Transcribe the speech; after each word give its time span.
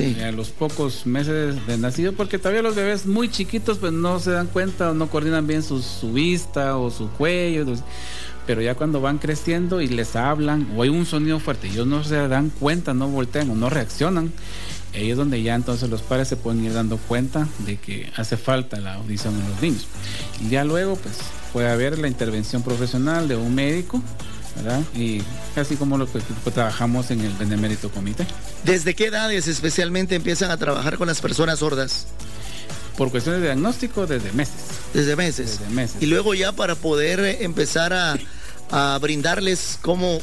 A 0.00 0.32
los 0.32 0.50
pocos 0.50 1.06
meses 1.06 1.64
de 1.68 1.78
nacido, 1.78 2.14
porque 2.14 2.38
todavía 2.38 2.62
los 2.62 2.74
bebés 2.74 3.06
muy 3.06 3.28
chiquitos 3.28 3.78
pues 3.78 3.92
no 3.92 4.18
se 4.18 4.32
dan 4.32 4.48
cuenta 4.48 4.90
o 4.90 4.94
no 4.94 5.08
coordinan 5.08 5.46
bien 5.46 5.62
su, 5.62 5.80
su 5.82 6.12
vista 6.12 6.76
o 6.76 6.90
su 6.90 7.08
cuello. 7.10 7.64
Pero 8.44 8.60
ya 8.60 8.74
cuando 8.74 9.00
van 9.00 9.18
creciendo 9.18 9.80
y 9.80 9.86
les 9.86 10.16
hablan 10.16 10.68
o 10.76 10.82
hay 10.82 10.88
un 10.88 11.06
sonido 11.06 11.38
fuerte, 11.38 11.68
ellos 11.68 11.86
no 11.86 12.02
se 12.02 12.16
dan 12.26 12.50
cuenta, 12.50 12.92
no 12.92 13.08
voltean 13.08 13.50
o 13.50 13.54
no 13.54 13.70
reaccionan. 13.70 14.32
Ahí 14.94 15.10
es 15.10 15.16
donde 15.16 15.42
ya 15.42 15.54
entonces 15.54 15.88
los 15.88 16.02
padres 16.02 16.26
se 16.26 16.36
pueden 16.36 16.64
ir 16.64 16.72
dando 16.72 16.98
cuenta 16.98 17.46
de 17.60 17.76
que 17.76 18.12
hace 18.16 18.36
falta 18.36 18.80
la 18.80 18.94
audición 18.94 19.34
en 19.34 19.48
los 19.48 19.62
niños. 19.62 19.86
Y 20.40 20.50
ya 20.50 20.64
luego 20.64 20.96
pues 20.96 21.18
puede 21.52 21.68
haber 21.70 21.98
la 21.98 22.08
intervención 22.08 22.62
profesional 22.62 23.28
de 23.28 23.36
un 23.36 23.54
médico 23.54 24.02
¿verdad? 24.56 24.82
Y 24.94 25.22
casi 25.54 25.76
como 25.76 25.98
lo 25.98 26.10
que 26.10 26.20
trabajamos 26.52 27.10
en 27.10 27.20
el 27.20 27.32
Benemérito 27.32 27.90
Comité. 27.90 28.26
¿Desde 28.64 28.94
qué 28.94 29.06
edades 29.06 29.48
especialmente 29.48 30.14
empiezan 30.14 30.50
a 30.50 30.56
trabajar 30.56 30.96
con 30.96 31.08
las 31.08 31.20
personas 31.20 31.58
sordas? 31.58 32.06
Por 32.96 33.10
cuestiones 33.10 33.40
de 33.40 33.48
diagnóstico, 33.48 34.06
desde 34.06 34.32
meses. 34.32 34.54
Desde 34.92 35.16
meses. 35.16 35.58
Desde 35.58 35.74
meses. 35.74 35.96
Y 36.00 36.06
luego 36.06 36.34
ya 36.34 36.52
para 36.52 36.76
poder 36.76 37.20
eh, 37.20 37.38
empezar 37.44 37.92
a, 37.92 38.16
a 38.70 38.98
brindarles 39.00 39.78
cómo, 39.82 40.20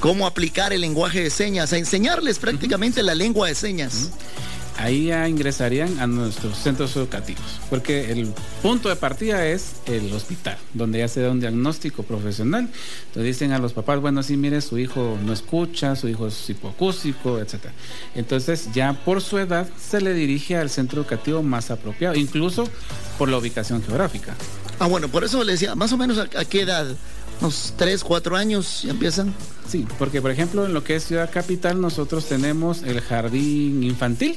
cómo 0.00 0.26
aplicar 0.26 0.72
el 0.72 0.80
lenguaje 0.80 1.22
de 1.22 1.30
señas, 1.30 1.72
a 1.74 1.78
enseñarles 1.78 2.38
prácticamente 2.38 3.02
la 3.02 3.14
lengua 3.14 3.48
de 3.48 3.54
señas. 3.54 4.10
Ahí 4.82 5.06
ya 5.06 5.28
ingresarían 5.28 6.00
a 6.00 6.08
nuestros 6.08 6.58
centros 6.58 6.96
educativos, 6.96 7.44
porque 7.70 8.10
el 8.10 8.26
punto 8.62 8.88
de 8.88 8.96
partida 8.96 9.46
es 9.46 9.76
el 9.86 10.12
hospital, 10.12 10.58
donde 10.74 10.98
ya 10.98 11.06
se 11.06 11.20
da 11.20 11.30
un 11.30 11.38
diagnóstico 11.38 12.02
profesional. 12.02 12.68
Entonces 13.06 13.22
dicen 13.22 13.52
a 13.52 13.58
los 13.58 13.74
papás, 13.74 14.00
bueno, 14.00 14.24
sí, 14.24 14.36
mire, 14.36 14.60
su 14.60 14.78
hijo 14.78 15.16
no 15.24 15.32
escucha, 15.32 15.94
su 15.94 16.08
hijo 16.08 16.26
es 16.26 16.50
hipoacústico, 16.50 17.38
etc. 17.38 17.66
Entonces 18.16 18.70
ya 18.74 18.92
por 19.04 19.20
su 19.20 19.38
edad 19.38 19.68
se 19.78 20.00
le 20.00 20.14
dirige 20.14 20.56
al 20.56 20.68
centro 20.68 21.02
educativo 21.02 21.44
más 21.44 21.70
apropiado, 21.70 22.16
incluso 22.16 22.68
por 23.18 23.28
la 23.28 23.38
ubicación 23.38 23.84
geográfica. 23.84 24.34
Ah, 24.80 24.88
bueno, 24.88 25.06
por 25.06 25.22
eso 25.22 25.44
le 25.44 25.52
decía, 25.52 25.76
más 25.76 25.92
o 25.92 25.96
menos 25.96 26.18
a, 26.18 26.22
a 26.22 26.44
qué 26.44 26.62
edad 26.62 26.88
unos 27.40 27.74
3, 27.76 28.02
4 28.02 28.36
años 28.36 28.82
ya 28.82 28.90
empiezan. 28.90 29.32
Sí, 29.68 29.86
porque 29.98 30.20
por 30.20 30.30
ejemplo 30.30 30.66
en 30.66 30.74
lo 30.74 30.84
que 30.84 30.96
es 30.96 31.04
Ciudad 31.04 31.30
Capital 31.32 31.80
nosotros 31.80 32.26
tenemos 32.26 32.82
el 32.82 33.00
jardín 33.00 33.82
infantil, 33.82 34.36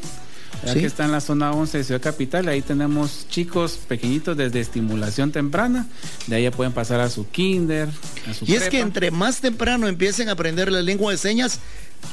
¿Sí? 0.66 0.80
que 0.80 0.86
está 0.86 1.06
en 1.06 1.11
la 1.11 1.22
zona 1.22 1.52
11 1.52 1.78
de 1.78 1.84
Ciudad 1.84 2.02
Capital, 2.02 2.48
ahí 2.48 2.61
tenemos 2.61 3.28
chicos 3.30 3.80
pequeñitos 3.88 4.36
desde 4.38 4.59
estimulación 4.59 5.31
temprana, 5.31 5.88
de 6.28 6.36
ahí 6.38 6.44
ya 6.44 6.52
pueden 6.52 6.73
pasar 6.73 7.00
a 7.02 7.09
su 7.09 7.30
kinder, 7.30 7.88
a 8.30 8.34
su 8.34 8.45
Y 8.45 8.48
prepa. 8.48 8.64
es 8.64 8.70
que 8.70 8.80
entre 8.80 9.11
más 9.11 9.42
temprano 9.42 9.88
empiecen 9.88 10.30
a 10.30 10.33
aprender 10.33 10.72
la 10.72 10.81
lengua 10.81 11.11
de 11.11 11.17
señas, 11.17 11.59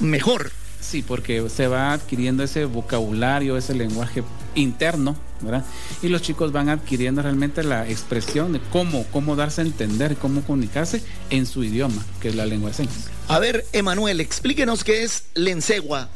mejor. 0.00 0.50
Sí, 0.80 1.02
porque 1.02 1.48
se 1.48 1.68
va 1.68 1.92
adquiriendo 1.92 2.42
ese 2.42 2.64
vocabulario, 2.64 3.56
ese 3.56 3.72
lenguaje 3.72 4.24
interno, 4.56 5.16
¿verdad? 5.40 5.64
Y 6.02 6.08
los 6.08 6.22
chicos 6.22 6.50
van 6.50 6.68
adquiriendo 6.68 7.22
realmente 7.22 7.62
la 7.62 7.88
expresión 7.88 8.52
de 8.52 8.60
cómo, 8.72 9.06
cómo 9.12 9.36
darse 9.36 9.60
a 9.60 9.64
entender, 9.64 10.16
cómo 10.16 10.42
comunicarse 10.42 11.00
en 11.30 11.46
su 11.46 11.62
idioma, 11.62 12.04
que 12.20 12.28
es 12.30 12.34
la 12.34 12.46
lengua 12.46 12.70
de 12.70 12.74
señas. 12.76 13.06
A 13.28 13.38
ver, 13.38 13.64
Emanuel, 13.72 14.20
explíquenos 14.20 14.82
qué 14.82 15.04
es 15.04 15.24
Lensegua. 15.34 16.10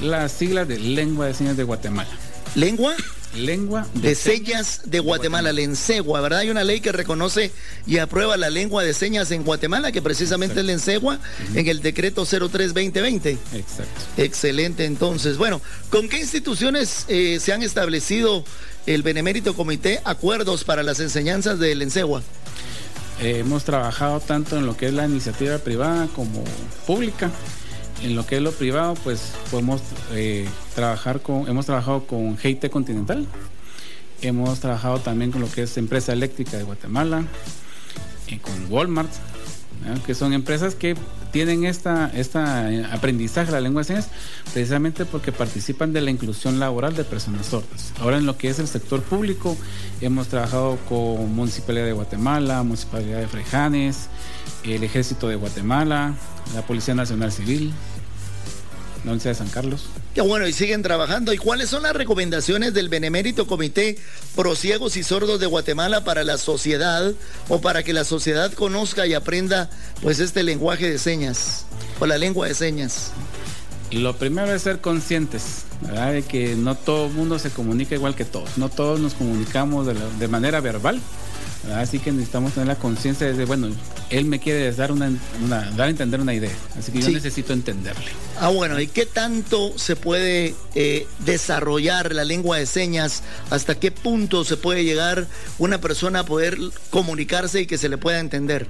Las 0.00 0.32
siglas 0.32 0.68
de 0.68 0.78
lengua 0.78 1.26
de 1.26 1.34
señas 1.34 1.56
de 1.56 1.64
Guatemala. 1.64 2.08
¿Lengua? 2.54 2.94
Lengua 3.36 3.86
de, 3.94 4.08
de 4.08 4.14
señas 4.14 4.80
de 4.84 5.00
Guatemala, 5.00 5.52
Lensegua, 5.52 6.20
¿verdad? 6.22 6.40
Hay 6.40 6.50
una 6.50 6.64
ley 6.64 6.80
que 6.80 6.92
reconoce 6.92 7.52
y 7.86 7.98
aprueba 7.98 8.36
la 8.38 8.48
lengua 8.48 8.82
de 8.82 8.94
señas 8.94 9.30
en 9.32 9.44
Guatemala, 9.44 9.92
que 9.92 10.00
precisamente 10.00 10.54
Exacto. 10.54 10.60
es 10.60 10.66
Lensegua, 10.66 11.14
uh 11.16 11.52
-huh. 11.52 11.58
en 11.58 11.68
el 11.68 11.82
decreto 11.82 12.24
03-2020. 12.24 13.36
Exacto. 13.52 14.00
Excelente, 14.16 14.86
entonces. 14.86 15.36
Bueno, 15.36 15.60
¿con 15.90 16.08
qué 16.08 16.18
instituciones 16.20 17.04
eh, 17.08 17.38
se 17.40 17.52
han 17.52 17.62
establecido 17.62 18.44
el 18.86 19.02
Benemérito 19.02 19.54
Comité 19.54 20.00
acuerdos 20.04 20.64
para 20.64 20.82
las 20.82 20.98
enseñanzas 21.00 21.58
de 21.58 21.74
Lensegua? 21.74 22.22
Eh, 23.20 23.40
hemos 23.40 23.64
trabajado 23.64 24.20
tanto 24.20 24.56
en 24.56 24.64
lo 24.64 24.76
que 24.76 24.86
es 24.86 24.94
la 24.94 25.04
iniciativa 25.04 25.58
privada 25.58 26.08
como 26.14 26.44
pública 26.86 27.30
en 28.02 28.14
lo 28.14 28.26
que 28.26 28.36
es 28.36 28.42
lo 28.42 28.52
privado, 28.52 28.94
pues 28.94 29.32
podemos 29.50 29.82
eh, 30.12 30.48
trabajar 30.74 31.20
con, 31.20 31.48
hemos 31.48 31.66
trabajado 31.66 32.06
con 32.06 32.36
GIT 32.38 32.70
Continental, 32.70 33.26
hemos 34.22 34.60
trabajado 34.60 34.98
también 35.00 35.30
con 35.30 35.40
lo 35.40 35.50
que 35.50 35.62
es 35.62 35.76
Empresa 35.76 36.12
Eléctrica 36.12 36.56
de 36.56 36.64
Guatemala, 36.64 37.24
eh, 38.28 38.38
con 38.40 38.70
Walmart, 38.70 39.10
¿eh? 39.86 39.98
que 40.06 40.14
son 40.14 40.32
empresas 40.32 40.74
que 40.74 40.96
tienen 41.32 41.64
esta, 41.64 42.10
esta 42.14 42.68
aprendizaje 42.92 43.46
de 43.46 43.52
la 43.52 43.60
lengua 43.60 43.82
de 43.82 43.84
señas 43.84 44.08
precisamente 44.52 45.04
porque 45.04 45.32
participan 45.32 45.92
de 45.92 46.00
la 46.00 46.10
inclusión 46.10 46.58
laboral 46.58 46.96
de 46.96 47.04
personas 47.04 47.46
sordas. 47.46 47.92
Ahora 48.00 48.16
en 48.16 48.26
lo 48.26 48.36
que 48.36 48.48
es 48.48 48.58
el 48.58 48.68
sector 48.68 49.02
público 49.02 49.56
hemos 50.00 50.28
trabajado 50.28 50.78
con 50.88 51.34
Municipalidad 51.34 51.84
de 51.84 51.92
Guatemala, 51.92 52.62
Municipalidad 52.62 53.18
de 53.20 53.28
Frejanes, 53.28 54.08
el 54.64 54.82
Ejército 54.82 55.28
de 55.28 55.36
Guatemala, 55.36 56.14
la 56.54 56.62
Policía 56.62 56.94
Nacional 56.94 57.32
Civil, 57.32 57.72
la 59.08 59.14
Universidad 59.14 59.32
de 59.32 59.38
San 59.38 59.48
Carlos. 59.48 59.86
Qué 60.14 60.20
bueno, 60.20 60.46
y 60.46 60.52
siguen 60.52 60.82
trabajando. 60.82 61.32
¿Y 61.32 61.38
cuáles 61.38 61.70
son 61.70 61.82
las 61.82 61.94
recomendaciones 61.94 62.74
del 62.74 62.88
Benemérito 62.88 63.46
Comité 63.46 63.98
Pro 64.36 64.54
Ciegos 64.54 64.96
y 64.96 65.02
Sordos 65.02 65.40
de 65.40 65.46
Guatemala 65.46 66.04
para 66.04 66.24
la 66.24 66.38
sociedad 66.38 67.12
o 67.48 67.60
para 67.60 67.82
que 67.82 67.92
la 67.92 68.04
sociedad 68.04 68.52
conozca 68.52 69.06
y 69.06 69.14
aprenda 69.14 69.70
pues 70.02 70.20
este 70.20 70.42
lenguaje 70.42 70.90
de 70.90 70.98
señas 70.98 71.64
o 72.00 72.06
la 72.06 72.18
lengua 72.18 72.48
de 72.48 72.54
señas? 72.54 73.12
Lo 73.90 74.16
primero 74.16 74.52
es 74.54 74.62
ser 74.62 74.80
conscientes, 74.80 75.64
¿verdad? 75.80 76.12
De 76.12 76.22
que 76.22 76.54
no 76.54 76.74
todo 76.74 77.06
el 77.06 77.12
mundo 77.12 77.38
se 77.38 77.50
comunica 77.50 77.94
igual 77.94 78.14
que 78.14 78.24
todos. 78.24 78.58
No 78.58 78.68
todos 78.68 79.00
nos 79.00 79.14
comunicamos 79.14 79.86
de, 79.86 79.94
la, 79.94 80.06
de 80.18 80.28
manera 80.28 80.60
verbal. 80.60 81.00
Así 81.74 81.98
que 81.98 82.12
necesitamos 82.12 82.52
tener 82.52 82.66
la 82.66 82.76
conciencia 82.76 83.32
de, 83.32 83.44
bueno, 83.44 83.68
él 84.10 84.24
me 84.24 84.38
quiere 84.38 84.72
dar, 84.72 84.92
una, 84.92 85.10
una, 85.44 85.70
dar 85.72 85.88
a 85.88 85.90
entender 85.90 86.20
una 86.20 86.34
idea. 86.34 86.52
Así 86.78 86.92
que 86.92 87.00
yo 87.00 87.06
sí. 87.06 87.14
necesito 87.14 87.52
entenderle. 87.52 88.06
Ah, 88.40 88.48
bueno, 88.48 88.80
¿y 88.80 88.86
qué 88.86 89.06
tanto 89.06 89.76
se 89.76 89.96
puede 89.96 90.54
eh, 90.74 91.06
desarrollar 91.24 92.14
la 92.14 92.24
lengua 92.24 92.58
de 92.58 92.66
señas? 92.66 93.22
¿Hasta 93.50 93.74
qué 93.78 93.90
punto 93.90 94.44
se 94.44 94.56
puede 94.56 94.84
llegar 94.84 95.26
una 95.58 95.80
persona 95.80 96.20
a 96.20 96.24
poder 96.24 96.58
comunicarse 96.90 97.62
y 97.62 97.66
que 97.66 97.78
se 97.78 97.88
le 97.88 97.98
pueda 97.98 98.20
entender? 98.20 98.66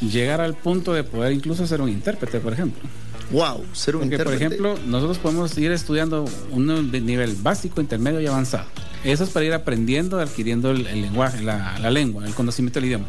Llegar 0.00 0.40
al 0.40 0.54
punto 0.54 0.92
de 0.92 1.02
poder 1.04 1.32
incluso 1.32 1.66
ser 1.66 1.80
un 1.80 1.88
intérprete, 1.88 2.40
por 2.40 2.52
ejemplo. 2.52 2.88
Wow, 3.30 3.64
ser 3.72 3.96
un 3.96 4.02
Porque, 4.02 4.14
intérprete. 4.14 4.24
por 4.24 4.34
ejemplo, 4.34 4.78
nosotros 4.86 5.18
podemos 5.18 5.56
ir 5.58 5.70
estudiando 5.72 6.24
un 6.50 6.90
nivel 6.90 7.34
básico, 7.36 7.80
intermedio 7.80 8.20
y 8.20 8.26
avanzado. 8.26 8.66
Eso 9.04 9.24
es 9.24 9.30
para 9.30 9.46
ir 9.46 9.52
aprendiendo, 9.52 10.18
adquiriendo 10.20 10.70
el, 10.70 10.84
lenguaje, 10.84 11.42
la, 11.42 11.78
la, 11.78 11.90
lengua, 11.90 12.26
el 12.26 12.34
conocimiento 12.34 12.80
del 12.80 12.88
idioma. 12.88 13.06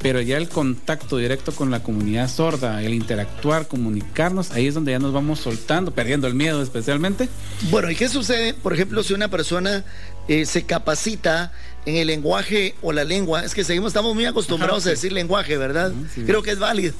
Pero 0.00 0.20
ya 0.20 0.36
el 0.36 0.48
contacto 0.48 1.16
directo 1.16 1.52
con 1.52 1.70
la 1.70 1.82
comunidad 1.82 2.28
sorda, 2.28 2.82
el 2.82 2.92
interactuar, 2.92 3.68
comunicarnos, 3.68 4.50
ahí 4.50 4.66
es 4.66 4.74
donde 4.74 4.92
ya 4.92 4.98
nos 4.98 5.12
vamos 5.12 5.38
soltando, 5.38 5.92
perdiendo 5.92 6.26
el 6.26 6.34
miedo 6.34 6.60
especialmente. 6.60 7.28
Bueno, 7.70 7.90
¿y 7.90 7.94
qué 7.94 8.08
sucede, 8.08 8.52
por 8.52 8.72
ejemplo, 8.72 9.02
si 9.02 9.14
una 9.14 9.28
persona 9.28 9.84
eh, 10.28 10.44
se 10.44 10.64
capacita 10.64 11.52
en 11.84 11.96
el 11.96 12.06
lenguaje 12.06 12.74
o 12.80 12.92
la 12.92 13.04
lengua, 13.04 13.44
es 13.44 13.54
que 13.54 13.64
seguimos, 13.64 13.88
estamos 13.88 14.14
muy 14.14 14.24
acostumbrados 14.24 14.84
Ajá, 14.84 14.88
a 14.90 14.92
decir 14.92 15.12
lenguaje, 15.12 15.56
¿verdad? 15.56 15.92
Sí. 16.14 16.22
Creo 16.22 16.42
que 16.42 16.52
es 16.52 16.58
válido 16.58 16.94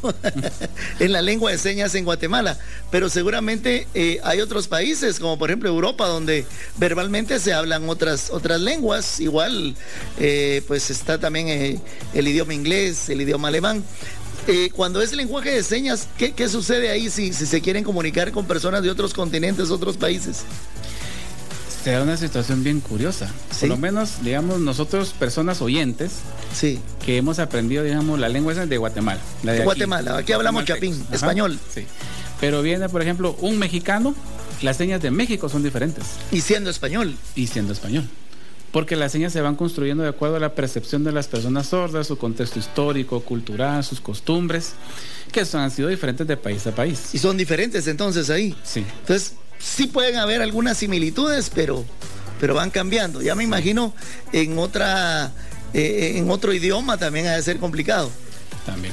en 0.99 1.13
la 1.13 1.23
lengua 1.23 1.53
de 1.53 1.59
señas 1.59 1.95
en 1.95 2.05
Guatemala, 2.05 2.59
pero 2.91 3.09
seguramente 3.09 3.87
eh, 3.95 4.21
hay 4.25 4.41
otros 4.41 4.69
países, 4.69 5.21
como 5.21 5.39
por 5.39 5.51
ejemplo 5.51 5.69
Europa, 5.69 6.07
donde 6.09 6.45
verbalmente 6.79 7.39
se 7.39 7.53
hablan 7.53 7.89
otras, 7.89 8.31
otras 8.31 8.61
lenguas, 8.61 9.21
igual 9.21 9.77
eh, 10.19 10.63
pues 10.67 10.91
está 10.91 11.19
también 11.19 11.49
eh, 11.49 11.81
el 12.15 12.27
idioma 12.27 12.55
inglés, 12.55 13.09
el 13.09 13.21
idioma 13.21 13.49
alemán. 13.49 13.85
Cuando 14.75 15.01
es 15.01 15.13
lenguaje 15.13 15.53
de 15.53 15.63
señas, 15.63 16.09
¿qué, 16.19 16.33
qué 16.33 16.49
sucede 16.49 16.91
ahí 16.91 17.09
si, 17.11 17.33
si 17.33 17.47
se 17.47 17.61
quieren 17.61 17.85
comunicar 17.85 18.33
con 18.33 18.45
personas 18.45 18.83
de 18.83 18.91
otros 18.91 19.15
continentes, 19.15 19.71
otros 19.71 19.97
países? 19.97 20.39
Se 21.83 21.91
da 21.91 22.03
una 22.03 22.17
situación 22.17 22.63
bien 22.63 22.81
curiosa. 22.81 23.29
¿Sí? 23.51 23.61
Por 23.61 23.71
lo 23.71 23.77
menos, 23.77 24.23
digamos, 24.23 24.61
nosotros, 24.61 25.15
personas 25.19 25.61
oyentes, 25.61 26.13
sí. 26.55 26.79
que 27.05 27.17
hemos 27.17 27.39
aprendido, 27.39 27.83
digamos, 27.83 28.19
la 28.19 28.29
lengua 28.29 28.55
de 28.55 28.77
Guatemala. 28.77 29.21
La 29.43 29.53
de. 29.53 29.65
Guatemala, 29.65 30.19
aquí 30.19 30.33
hablamos 30.33 30.65
chapín, 30.65 30.95
Ajá, 31.07 31.15
español. 31.15 31.59
Sí. 31.75 31.85
Pero 32.41 32.63
viene, 32.63 32.89
por 32.89 33.03
ejemplo, 33.03 33.37
un 33.41 33.59
mexicano, 33.59 34.15
las 34.63 34.77
señas 34.77 35.03
de 35.03 35.11
México 35.11 35.49
son 35.49 35.63
diferentes. 35.63 36.05
Y 36.31 36.41
siendo 36.41 36.71
español. 36.71 37.17
Y 37.35 37.49
siendo 37.49 37.73
español. 37.73 38.09
Porque 38.71 38.97
las 38.97 39.13
señas 39.13 39.33
se 39.33 39.41
van 39.41 39.55
construyendo 39.55 40.03
de 40.03 40.09
acuerdo 40.09 40.37
a 40.37 40.41
la 40.41 40.55
percepción 40.55 41.05
de 41.05 41.13
las 41.13 41.29
personas 41.29 41.67
sordas, 41.67 42.07
su 42.07 42.17
contexto 42.17 42.59
histórico, 42.59 43.21
cultural, 43.21 43.85
sus 43.85 44.01
costumbres, 44.01 44.73
que 45.31 45.45
son, 45.45 45.61
han 45.61 45.71
sido 45.71 45.89
diferentes 45.89 46.27
de 46.27 46.37
país 46.37 46.67
a 46.67 46.75
país. 46.75 47.15
Y 47.15 47.19
son 47.19 47.37
diferentes 47.37 47.87
entonces 47.87 48.31
ahí. 48.31 48.57
Sí. 48.65 48.85
Entonces, 49.01 49.35
sí 49.63 49.87
pueden 49.87 50.17
haber 50.17 50.43
algunas 50.43 50.79
similitudes, 50.79 51.51
pero, 51.55 51.85
pero 52.41 52.55
van 52.55 52.71
cambiando. 52.71 53.23
Ya 53.23 53.35
me 53.35 53.45
imagino 53.45 53.95
en 54.33 54.59
otra, 54.59 55.33
eh, 55.73 56.15
en 56.17 56.31
otro 56.31 56.53
idioma 56.53 56.99
también 56.99 57.27
ha 57.27 57.37
de 57.37 57.43
ser 57.43 57.59
complicado. 57.59 58.11
También. 58.67 58.93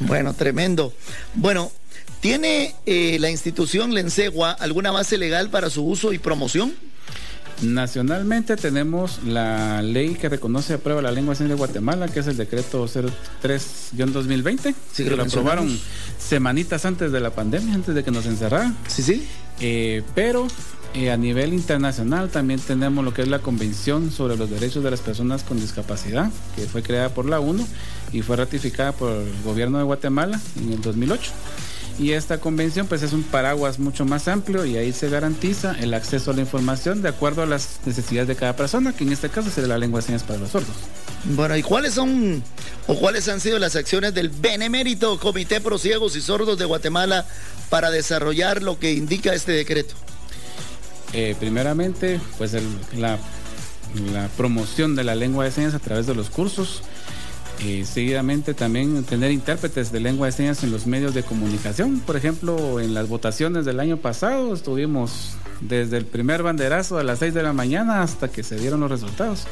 Bueno, 0.00 0.34
tremendo. 0.34 0.92
Bueno, 1.34 1.72
¿tiene 2.20 2.74
eh, 2.86 3.18
la 3.20 3.30
institución 3.30 3.94
Lensegua 3.94 4.52
alguna 4.52 4.90
base 4.90 5.18
legal 5.18 5.50
para 5.50 5.70
su 5.70 5.84
uso 5.84 6.12
y 6.12 6.18
promoción? 6.18 6.74
Nacionalmente 7.62 8.56
tenemos 8.56 9.20
la 9.24 9.82
ley 9.82 10.14
que 10.14 10.28
reconoce 10.28 10.74
y 10.74 10.76
aprueba 10.76 11.02
la 11.02 11.10
lengua 11.10 11.34
de 11.34 11.54
Guatemala, 11.54 12.06
que 12.06 12.20
es 12.20 12.28
el 12.28 12.36
decreto 12.36 12.86
03-2020, 12.86 14.74
sí, 14.92 15.02
que 15.02 15.10
lo, 15.10 15.24
aprobaron 15.24 15.76
semanitas 16.18 16.84
antes 16.84 17.10
de 17.10 17.18
la 17.18 17.30
pandemia, 17.30 17.74
antes 17.74 17.96
de 17.96 18.04
que 18.04 18.12
nos 18.12 18.26
encerraran. 18.26 18.76
Sí, 18.86 19.02
sí. 19.02 19.26
Eh, 19.60 20.02
pero 20.14 20.46
eh, 20.94 21.10
a 21.10 21.16
nivel 21.16 21.52
internacional 21.52 22.30
también 22.30 22.60
tenemos 22.60 23.04
lo 23.04 23.12
que 23.12 23.22
es 23.22 23.28
la 23.28 23.40
Convención 23.40 24.10
sobre 24.10 24.36
los 24.36 24.48
Derechos 24.48 24.82
de 24.82 24.90
las 24.90 25.00
Personas 25.00 25.42
con 25.42 25.60
Discapacidad, 25.60 26.30
que 26.56 26.62
fue 26.62 26.82
creada 26.82 27.10
por 27.10 27.26
la 27.26 27.40
ONU 27.40 27.66
y 28.12 28.22
fue 28.22 28.36
ratificada 28.36 28.92
por 28.92 29.12
el 29.12 29.42
gobierno 29.44 29.78
de 29.78 29.84
Guatemala 29.84 30.40
en 30.56 30.72
el 30.72 30.80
2008. 30.80 31.30
Y 31.98 32.12
esta 32.12 32.38
convención 32.38 32.86
pues 32.86 33.02
es 33.02 33.12
un 33.12 33.24
paraguas 33.24 33.80
mucho 33.80 34.04
más 34.04 34.28
amplio 34.28 34.64
y 34.64 34.76
ahí 34.76 34.92
se 34.92 35.08
garantiza 35.08 35.74
el 35.80 35.94
acceso 35.94 36.30
a 36.30 36.34
la 36.34 36.40
información 36.40 37.02
de 37.02 37.08
acuerdo 37.08 37.42
a 37.42 37.46
las 37.46 37.80
necesidades 37.84 38.28
de 38.28 38.36
cada 38.36 38.54
persona, 38.54 38.92
que 38.92 39.02
en 39.02 39.12
este 39.12 39.28
caso 39.28 39.50
sería 39.50 39.68
la 39.68 39.78
lengua 39.78 40.00
de 40.00 40.06
señas 40.06 40.22
para 40.22 40.38
los 40.38 40.50
sordos. 40.50 40.76
Bueno, 41.24 41.56
¿y 41.56 41.62
cuáles 41.62 41.94
son 41.94 42.40
o 42.86 42.94
cuáles 42.94 43.28
han 43.28 43.40
sido 43.40 43.58
las 43.58 43.74
acciones 43.74 44.14
del 44.14 44.28
Benemérito 44.28 45.18
Comité 45.18 45.60
Pro 45.60 45.76
Ciegos 45.76 46.14
y 46.14 46.20
Sordos 46.20 46.56
de 46.56 46.66
Guatemala 46.66 47.26
para 47.68 47.90
desarrollar 47.90 48.62
lo 48.62 48.78
que 48.78 48.92
indica 48.92 49.34
este 49.34 49.50
decreto? 49.50 49.96
Eh, 51.12 51.34
primeramente, 51.40 52.20
pues 52.36 52.52
la, 52.96 53.18
la 54.12 54.28
promoción 54.36 54.94
de 54.94 55.02
la 55.02 55.16
lengua 55.16 55.44
de 55.44 55.50
señas 55.50 55.74
a 55.74 55.80
través 55.80 56.06
de 56.06 56.14
los 56.14 56.30
cursos 56.30 56.82
eh, 57.60 57.84
seguidamente 57.84 58.54
también 58.54 59.02
tener 59.04 59.30
intérpretes 59.32 59.90
de 59.90 60.00
lengua 60.00 60.26
de 60.26 60.32
señas 60.32 60.62
en 60.62 60.70
los 60.70 60.86
medios 60.86 61.14
de 61.14 61.22
comunicación. 61.22 62.00
Por 62.00 62.16
ejemplo, 62.16 62.80
en 62.80 62.94
las 62.94 63.08
votaciones 63.08 63.64
del 63.64 63.80
año 63.80 63.96
pasado 63.96 64.54
estuvimos 64.54 65.32
desde 65.60 65.96
el 65.96 66.04
primer 66.04 66.42
banderazo 66.42 66.98
a 66.98 67.02
las 67.02 67.18
6 67.18 67.34
de 67.34 67.42
la 67.42 67.52
mañana 67.52 68.02
hasta 68.02 68.28
que 68.28 68.42
se 68.42 68.56
dieron 68.56 68.80
los 68.80 68.90
resultados. 68.90 69.44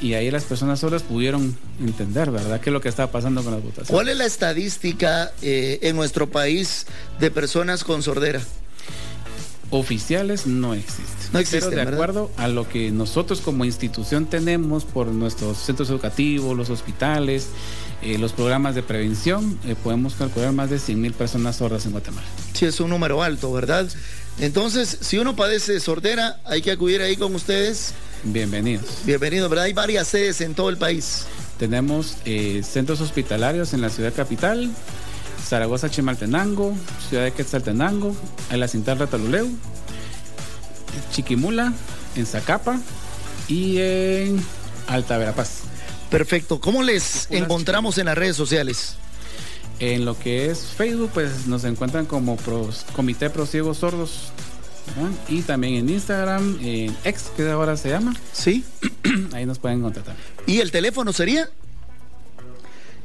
Y 0.00 0.14
ahí 0.14 0.30
las 0.30 0.44
personas 0.44 0.80
solas 0.80 1.02
pudieron 1.02 1.56
entender, 1.80 2.30
¿verdad?, 2.30 2.60
qué 2.60 2.70
es 2.70 2.74
lo 2.74 2.80
que 2.80 2.88
estaba 2.88 3.10
pasando 3.10 3.42
con 3.42 3.52
las 3.52 3.62
votaciones. 3.62 3.90
¿Cuál 3.90 4.08
es 4.08 4.16
la 4.16 4.26
estadística 4.26 5.32
eh, 5.42 5.78
en 5.82 5.96
nuestro 5.96 6.28
país 6.28 6.86
de 7.18 7.30
personas 7.30 7.84
con 7.84 8.02
sordera? 8.02 8.40
oficiales 9.70 10.46
no 10.46 10.74
existen. 10.74 11.17
No. 11.32 11.40
Pero 11.50 11.70
de 11.70 11.82
acuerdo 11.82 12.30
a 12.36 12.48
lo 12.48 12.68
que 12.68 12.90
nosotros 12.90 13.40
como 13.40 13.64
institución 13.64 14.26
tenemos 14.26 14.84
por 14.84 15.08
nuestros 15.08 15.58
centros 15.58 15.90
educativos, 15.90 16.56
los 16.56 16.70
hospitales, 16.70 17.48
eh, 18.02 18.18
los 18.18 18.32
programas 18.32 18.74
de 18.74 18.82
prevención, 18.82 19.58
eh, 19.66 19.74
podemos 19.82 20.14
calcular 20.14 20.52
más 20.52 20.70
de 20.70 20.78
100 20.78 21.00
mil 21.00 21.12
personas 21.12 21.56
sordas 21.56 21.84
en 21.86 21.92
Guatemala. 21.92 22.26
Sí, 22.54 22.66
es 22.66 22.80
un 22.80 22.90
número 22.90 23.22
alto, 23.22 23.52
¿verdad? 23.52 23.88
Entonces, 24.40 24.98
si 25.00 25.18
uno 25.18 25.34
padece 25.34 25.80
sordera, 25.80 26.40
hay 26.44 26.62
que 26.62 26.70
acudir 26.70 27.02
ahí 27.02 27.16
con 27.16 27.34
ustedes. 27.34 27.92
Bienvenidos. 28.22 28.84
Bienvenidos, 29.04 29.50
¿verdad? 29.50 29.66
Hay 29.66 29.72
varias 29.72 30.08
sedes 30.08 30.40
en 30.40 30.54
todo 30.54 30.70
el 30.70 30.76
país. 30.76 31.26
Tenemos 31.58 32.16
eh, 32.24 32.62
centros 32.64 33.00
hospitalarios 33.00 33.74
en 33.74 33.80
la 33.80 33.90
ciudad 33.90 34.14
capital, 34.14 34.70
Zaragoza, 35.44 35.90
Chimaltenango, 35.90 36.74
Ciudad 37.08 37.24
de 37.24 37.32
Quetzaltenango, 37.32 38.14
en 38.50 38.60
la 38.60 38.68
Cintal 38.68 38.98
Rataluleu, 38.98 39.48
Chiquimula, 41.12 41.72
en 42.16 42.26
Zacapa 42.26 42.78
y 43.48 43.78
en 43.78 44.42
Alta 44.86 45.18
Verapaz. 45.18 45.62
Perfecto. 46.10 46.60
¿Cómo 46.60 46.82
les 46.82 47.28
encontramos 47.30 47.98
en 47.98 48.06
las 48.06 48.16
redes 48.16 48.36
sociales? 48.36 48.94
En 49.80 50.04
lo 50.04 50.18
que 50.18 50.50
es 50.50 50.72
Facebook, 50.76 51.10
pues 51.14 51.46
nos 51.46 51.62
encuentran 51.64 52.06
como 52.06 52.36
Comité 52.94 53.30
Pro 53.30 53.46
Ciegos 53.46 53.78
Sordos. 53.78 54.32
Y 55.28 55.42
también 55.42 55.74
en 55.74 55.90
Instagram, 55.90 56.58
en 56.62 56.96
X, 57.04 57.30
que 57.36 57.48
ahora 57.50 57.76
se 57.76 57.90
llama. 57.90 58.16
Sí. 58.32 58.64
Ahí 59.32 59.46
nos 59.46 59.58
pueden 59.58 59.82
contactar. 59.82 60.14
¿Y 60.46 60.60
el 60.60 60.70
teléfono 60.70 61.12
sería? 61.12 61.50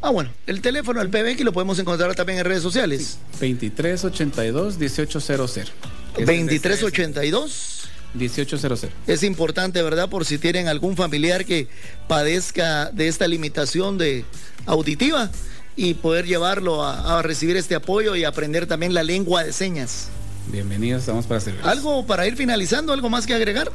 Ah, 0.01 0.09
bueno, 0.09 0.29
el 0.47 0.61
teléfono 0.61 0.99
del 0.99 1.09
PBX 1.09 1.45
lo 1.45 1.53
podemos 1.53 1.79
encontrar 1.79 2.13
también 2.15 2.39
en 2.39 2.45
redes 2.45 2.63
sociales. 2.63 3.17
2382-1800. 3.39 5.69
2382. 6.17 7.72
1800. 8.13 8.87
Es 9.07 9.23
importante, 9.23 9.81
¿verdad? 9.81 10.09
Por 10.09 10.25
si 10.25 10.37
tienen 10.37 10.67
algún 10.67 10.95
familiar 10.95 11.45
que 11.45 11.67
padezca 12.07 12.91
de 12.91 13.07
esta 13.07 13.27
limitación 13.27 13.97
de 13.97 14.25
auditiva 14.65 15.29
y 15.75 15.95
poder 15.95 16.25
llevarlo 16.25 16.83
a, 16.83 17.19
a 17.19 17.21
recibir 17.21 17.57
este 17.57 17.75
apoyo 17.75 18.15
y 18.15 18.23
aprender 18.23 18.67
también 18.67 18.93
la 18.93 19.03
lengua 19.03 19.43
de 19.43 19.53
señas. 19.53 20.09
Bienvenidos, 20.47 21.01
estamos 21.01 21.25
para 21.25 21.39
servir. 21.39 21.61
¿Algo 21.63 22.05
para 22.05 22.27
ir 22.27 22.35
finalizando? 22.35 22.93
¿Algo 22.93 23.09
más 23.09 23.25
que 23.25 23.33
agregar? 23.33 23.71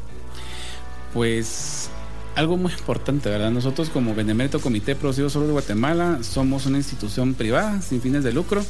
Pues 1.12 1.88
algo 2.34 2.56
muy 2.56 2.72
importante, 2.72 3.28
¿verdad? 3.30 3.50
Nosotros 3.50 3.90
como 3.90 4.14
Benemérito 4.14 4.60
Comité 4.60 4.94
Producido 4.94 5.28
Solo 5.28 5.46
de 5.46 5.52
Guatemala 5.52 6.20
somos 6.22 6.66
una 6.66 6.78
institución 6.78 7.34
privada 7.34 7.82
sin 7.82 8.00
fines 8.00 8.22
de 8.22 8.32
lucro 8.32 8.64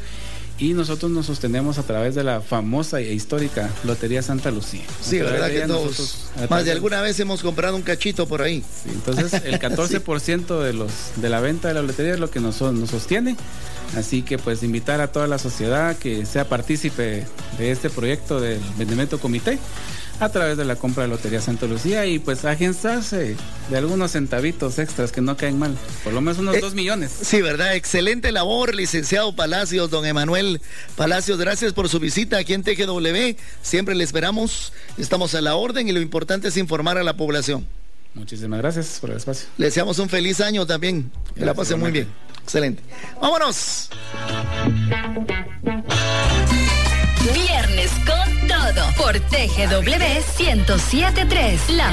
y 0.59 0.75
nosotros 0.75 1.11
nos 1.11 1.27
sostenemos 1.27 1.79
a 1.79 1.85
través 1.85 2.15
de 2.15 2.25
la 2.25 2.41
famosa 2.41 3.01
e 3.01 3.13
histórica 3.13 3.71
Lotería 3.85 4.23
Santa 4.23 4.51
Lucía. 4.51 4.85
Sí, 5.01 5.19
verdad 5.19 5.49
que 5.51 5.61
todos, 5.61 6.31
más 6.51 6.65
de 6.65 6.73
alguna 6.73 7.01
vez 7.01 7.19
hemos 7.21 7.43
comprado 7.43 7.77
un 7.77 7.83
cachito 7.83 8.27
por 8.27 8.43
ahí. 8.43 8.65
Sí, 8.83 8.91
entonces 8.93 9.33
el 9.45 9.59
14% 9.61 10.61
de 10.61 10.73
los 10.73 10.91
de 11.17 11.29
la 11.29 11.41
venta 11.41 11.69
de 11.69 11.75
la 11.75 11.83
lotería 11.83 12.15
es 12.15 12.21
lo 12.21 12.31
que 12.31 12.41
nos, 12.41 12.61
nos 12.61 12.91
sostiene. 12.91 13.37
Así 13.97 14.23
que 14.23 14.37
pues 14.37 14.63
invitar 14.63 15.01
a 15.01 15.13
toda 15.13 15.27
la 15.27 15.39
sociedad 15.39 15.97
que 15.97 16.27
sea 16.27 16.49
partícipe 16.49 17.25
de 17.57 17.71
este 17.71 17.89
proyecto 17.89 18.41
del 18.41 18.61
Benemérito 18.77 19.19
Comité 19.19 19.59
a 20.21 20.29
través 20.29 20.57
de 20.57 20.65
la 20.65 20.77
compra 20.77 21.05
de 21.05 21.09
Lotería 21.09 21.41
Santa 21.41 21.67
Lucía 21.67 22.07
y 22.07 22.19
pues 22.19 22.45
agenciarse 22.45 23.37
de 23.71 23.77
algunos 23.77 24.13
centavitos 24.13 24.79
extras 24.79 25.13
que 25.13 25.21
no 25.21 25.37
caen 25.37 25.59
mal, 25.59 25.77
por 26.05 26.13
lo 26.13 26.21
menos 26.21 26.39
unos 26.39 26.57
eh, 26.57 26.61
dos 26.61 26.75
millones. 26.75 27.13
Sí, 27.23 27.41
¿verdad? 27.41 27.75
Excelente 27.75 28.33
labor, 28.33 28.75
licenciado 28.75 29.35
Palacios, 29.35 29.91
don 29.91 30.05
Emanuel 30.05 30.61
Palacios, 30.97 31.39
gracias 31.39 31.73
por 31.73 31.89
su 31.89 32.01
visita 32.01 32.39
aquí 32.39 32.55
en 32.55 32.63
TGW, 32.63 33.37
siempre 33.63 33.95
le 33.95 34.05
esperamos, 34.05 34.73
estamos 34.97 35.35
a 35.35 35.41
la 35.41 35.55
orden 35.55 35.89
y 35.89 35.93
lo 35.93 36.01
importante 36.01 36.49
es 36.49 36.57
informar 36.57 36.99
a 36.99 37.05
la 37.05 37.17
población. 37.17 37.67
Muchísimas 38.15 38.59
gracias 38.59 38.99
por 39.01 39.11
el 39.11 39.19
espacio. 39.19 39.49
Le 39.59 39.67
deseamos 39.67 39.99
un 39.99 40.09
feliz 40.09 40.41
año 40.41 40.67
también, 40.67 41.13
que 41.37 41.45
la 41.45 41.55
pase 41.55 41.77
muy 41.77 41.93
bien. 41.93 42.09
Excelente. 42.43 42.83
Vámonos. 43.21 43.91
Por 49.09 49.21
TGW 49.21 49.97
1073. 50.39 51.71
La 51.71 51.87